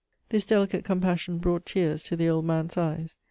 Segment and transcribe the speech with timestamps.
[0.29, 3.17] This delicate compassion brought tears to the old man's eyes.